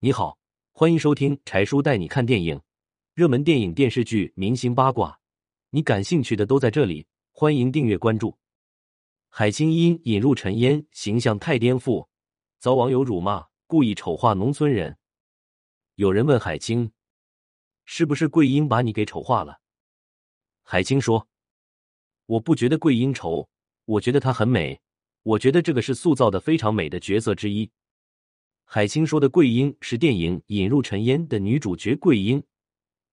[0.00, 0.38] 你好，
[0.70, 2.62] 欢迎收听柴叔带你看电影，
[3.14, 5.18] 热门电影、电视剧、明星八卦，
[5.70, 7.04] 你感兴趣的都在这里。
[7.32, 8.38] 欢迎订阅关注。
[9.28, 12.06] 海清因引入尘烟，形象太颠覆，
[12.60, 14.96] 遭网友辱骂，故意丑化农村人。
[15.96, 16.92] 有人问海清，
[17.84, 19.58] 是不是桂英把你给丑化了？
[20.62, 21.26] 海清说
[22.26, 23.48] ：“我不觉得桂英丑，
[23.84, 24.80] 我觉得她很美。”
[25.24, 27.68] 我觉得这个是塑造的非常美的角色之一。
[28.70, 32.42] 海清说的桂英是电影《引入尘烟》的女主角桂英。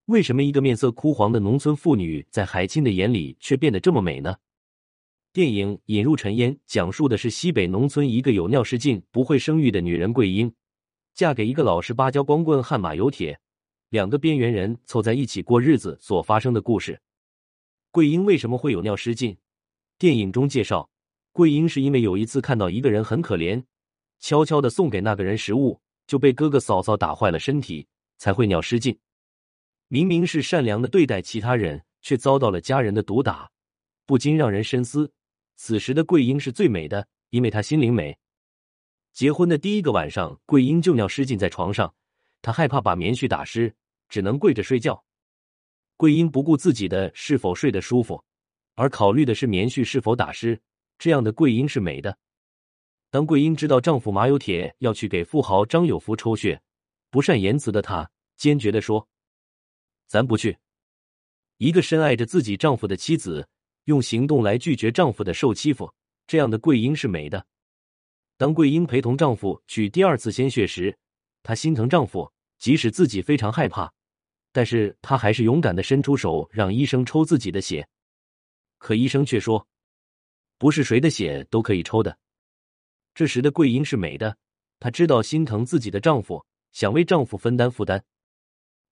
[0.07, 4.35] 为什么一个面色枯黄的农村妇女在海清的眼里却变得这么美呢？
[5.31, 10.53] 电影《引入尘烟》讲述的是西北农村一个有尿失禁、不会生育的女人桂英，
[11.13, 13.39] 嫁给一个老实巴交光棍悍马有铁，
[13.91, 16.99] 两个边缘人凑在一起过日子所发生的故事。
[17.91, 19.37] 桂英为什么会有尿失禁？
[19.97, 20.89] 电影中介绍。
[21.31, 23.63] 桂英是因为有一次看到一个人很可怜，
[24.19, 27.87] 悄悄的送给那个人食物，就被哥哥嫂嫂打坏了身体，
[28.17, 28.97] 才会尿失禁。
[29.87, 33.49] 明明是善良的对待其他人，却遭到了家人的毒打，
[34.05, 35.11] 不禁让人深思。
[35.55, 38.17] 此时的桂英是最美的，因为她心灵美。
[39.13, 41.93] 结婚的第一个晚上，桂英就尿失禁在床上，
[42.41, 43.73] 她害怕把棉絮打湿，
[44.09, 45.05] 只能跪着睡觉。
[45.95, 48.21] 桂英不顾自己的是否睡得舒服，
[48.73, 50.59] 而考虑的是棉絮是否打湿。
[50.97, 52.17] 这样的桂英是美的。
[53.15, 56.61] 当桂英知道丈夫马有铁要去给富豪张有福抽血，
[57.09, 59.07] 不善言辞的她坚决的说
[60.05, 60.57] ：“咱不去。”
[61.55, 63.47] 一个深爱着自己丈夫的妻子，
[63.85, 65.89] 用行动来拒绝丈夫的受欺负，
[66.27, 67.47] 这样的桂英是美的。
[68.35, 70.93] 当桂英陪同丈夫取第二次鲜血时，
[71.41, 73.89] 她心疼丈夫，即使自己非常害怕，
[74.51, 77.87] 但是她还是勇敢的伸出手让医生抽自己的血，
[78.77, 79.65] 可医生却说。
[80.57, 82.17] 不是谁的血都可以抽的。
[83.15, 84.37] 这时的桂英是美的，
[84.77, 88.03] 她知道心疼自己的丈夫，想为丈夫分担负担。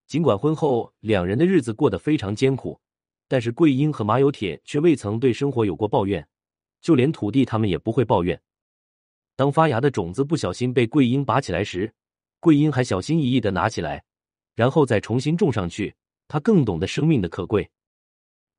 [0.07, 2.79] 尽管婚后两人的日子过得非常艰苦，
[3.27, 6.25] 但是桂英和马有铁却未曾对生活有过抱怨，
[6.81, 8.41] 就连土地他们也不会抱怨。
[9.35, 11.93] 当发芽的种子不小心被桂英拔起来时，
[12.39, 14.05] 桂英还小心翼翼的拿起来，
[14.55, 15.93] 然后再重新种上去。
[16.29, 17.69] 她更懂得生命的可贵。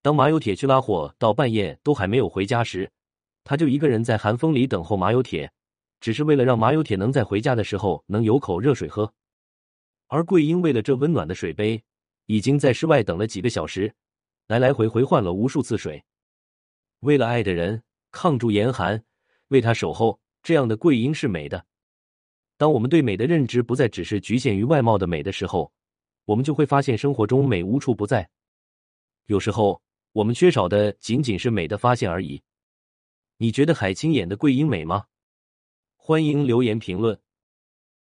[0.03, 2.91] 当马有铁去拉货到半夜都还没有回家时，
[3.45, 5.53] 他就一个人在寒风里等候马有铁，
[6.01, 9.13] 只是为了让马有铁能在回家的时候能有口热水喝。
[10.09, 11.83] 而桂英为了这温暖的水杯，
[12.27, 13.95] 已经在室外等了几个小时，
[14.47, 16.03] 来来回回换了无数次水。
[17.01, 19.05] 为了爱的人抗住严寒，
[19.49, 21.65] 为他守候，这样的桂英是美的。
[22.57, 25.71] 当我们对美的认知不再只是局限于外貌的美的时候，
[26.25, 28.29] 我们就会发现生活中美无处不在。
[29.27, 29.81] 有时候。
[30.15, 32.41] 我们缺少的仅仅是美的发现而已。
[33.39, 35.07] 你觉得海清演的桂英美吗？
[35.97, 37.21] 欢迎留言评论。